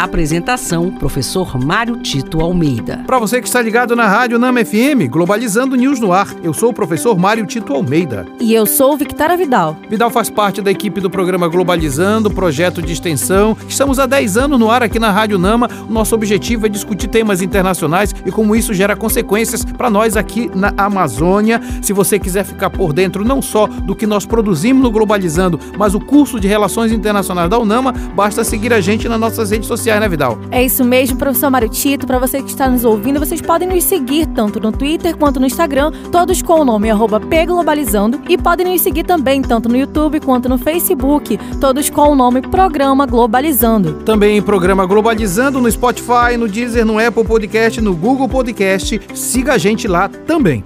[0.00, 3.04] Apresentação: Professor Mário Tito Almeida.
[3.06, 6.70] Para você que está ligado na Rádio Nama FM, Globalizando News no ar, eu sou
[6.70, 8.24] o professor Mário Tito Almeida.
[8.40, 9.76] E eu sou Victoria Vidal.
[9.90, 13.54] Vidal faz parte da equipe do programa Globalizando, projeto de extensão.
[13.68, 15.68] Estamos há 10 anos no ar aqui na Rádio Nama.
[15.86, 20.50] O nosso objetivo é discutir temas internacionais e como isso gera consequências para nós aqui
[20.54, 21.60] na Amazônia.
[21.82, 25.94] Se você quiser ficar por dentro não só do que nós produzimos no Globalizando, mas
[25.94, 29.89] o curso de Relações Internacionais da UNAMA, basta seguir a gente nas nossas redes sociais
[29.90, 30.38] sociais, né, Vidal?
[30.50, 32.06] É isso mesmo, professor Mário Tito.
[32.06, 35.46] Para você que está nos ouvindo, vocês podem nos seguir tanto no Twitter quanto no
[35.46, 38.20] Instagram, todos com o nome arroba pglobalizando.
[38.28, 42.40] E podem nos seguir também tanto no YouTube quanto no Facebook, todos com o nome
[42.42, 43.94] Programa Globalizando.
[44.04, 49.00] Também Programa Globalizando no Spotify, no Deezer, no Apple Podcast, no Google Podcast.
[49.14, 50.62] Siga a gente lá também.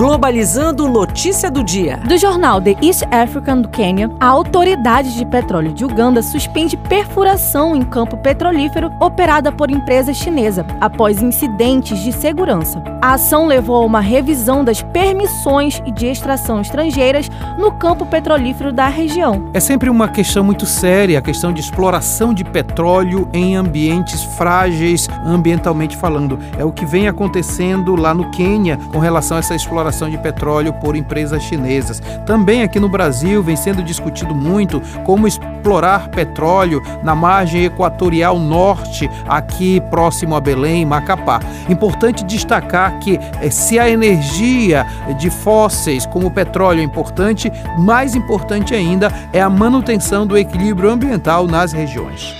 [0.00, 1.98] Globalizando notícia do dia.
[1.98, 7.76] Do jornal The East African do Quênia, a autoridade de petróleo de Uganda suspende perfuração
[7.76, 12.82] em campo petrolífero operada por empresa chinesa após incidentes de segurança.
[13.02, 18.88] A ação levou a uma revisão das permissões de extração estrangeiras no campo petrolífero da
[18.88, 19.50] região.
[19.52, 25.10] É sempre uma questão muito séria a questão de exploração de petróleo em ambientes frágeis,
[25.26, 26.38] ambientalmente falando.
[26.56, 30.16] É o que vem acontecendo lá no Quênia com relação a essa exploração exploração de
[30.16, 32.00] petróleo por empresas chinesas.
[32.24, 39.10] Também aqui no Brasil vem sendo discutido muito como explorar petróleo na margem equatorial norte,
[39.28, 41.40] aqui próximo a Belém, Macapá.
[41.68, 44.86] Importante destacar que eh, se a energia
[45.18, 50.90] de fósseis como o petróleo é importante, mais importante ainda é a manutenção do equilíbrio
[50.90, 52.34] ambiental nas regiões.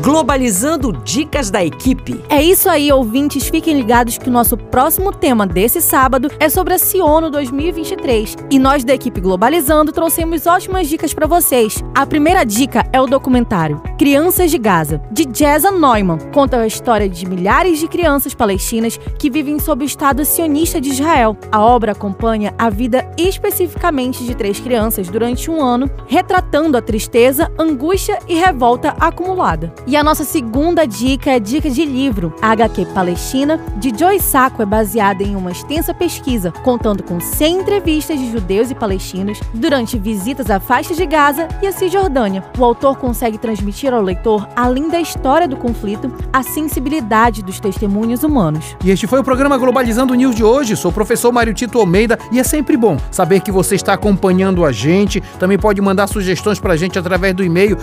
[0.00, 2.24] Globalizando Dicas da Equipe.
[2.30, 3.48] É isso aí, ouvintes.
[3.48, 8.34] Fiquem ligados que o nosso próximo tema desse sábado é sobre a Ciono 2023.
[8.50, 11.84] E nós da equipe Globalizando trouxemos ótimas dicas para vocês.
[11.94, 16.18] A primeira dica é o documentário Crianças de Gaza, de Jeza Neumann.
[16.32, 20.88] Conta a história de milhares de crianças palestinas que vivem sob o Estado sionista de
[20.88, 21.36] Israel.
[21.52, 27.52] A obra acompanha a vida especificamente de três crianças durante um ano, retratando a tristeza,
[27.58, 29.70] angústia e revolta acumulada.
[29.90, 32.32] E a nossa segunda dica é dica de livro.
[32.40, 37.62] A HQ Palestina, de Joy Sacco, é baseada em uma extensa pesquisa, contando com 100
[37.62, 42.44] entrevistas de judeus e palestinos durante visitas à faixa de Gaza e a Cisjordânia.
[42.56, 48.22] O autor consegue transmitir ao leitor, além da história do conflito, a sensibilidade dos testemunhos
[48.22, 48.76] humanos.
[48.84, 50.76] E este foi o programa Globalizando News de hoje.
[50.76, 54.64] Sou o professor Mário Tito Almeida e é sempre bom saber que você está acompanhando
[54.64, 55.20] a gente.
[55.40, 57.76] Também pode mandar sugestões para a gente através do e-mail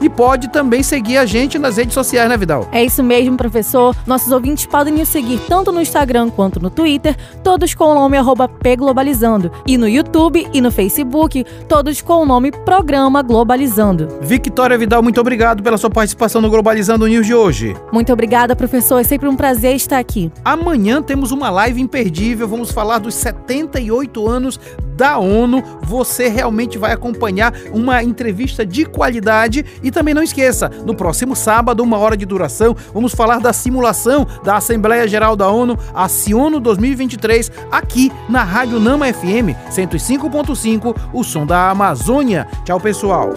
[0.00, 2.68] e pode também seguir a gente nas redes sociais, né, Vidal?
[2.72, 3.94] É isso mesmo, professor.
[4.06, 8.16] Nossos ouvintes podem nos seguir tanto no Instagram quanto no Twitter, todos com o nome
[8.60, 9.50] pglobalizando.
[9.66, 14.08] E no YouTube e no Facebook, todos com o nome Programa Globalizando.
[14.20, 17.76] Victoria Vidal, muito obrigado pela sua participação no Globalizando News de hoje.
[17.92, 19.00] Muito obrigada, professor.
[19.00, 20.30] É sempre um prazer estar aqui.
[20.44, 22.48] Amanhã temos uma live imperdível.
[22.48, 24.58] Vamos falar dos 78 anos
[24.96, 25.62] da ONU.
[25.82, 29.64] Você realmente vai acompanhar uma entrevista de qualidade.
[29.82, 34.26] E também não esqueça, no próximo sábado, uma hora de duração, vamos falar da simulação
[34.42, 41.22] da Assembleia Geral da ONU, a Ciono 2023, aqui na Rádio Nama FM 105.5, o
[41.22, 42.46] som da Amazônia.
[42.64, 43.30] Tchau, pessoal.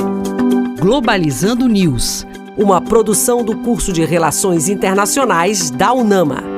[0.79, 2.25] Globalizando News,
[2.57, 6.48] uma produção do curso de Relações Internacionais da UNAMA.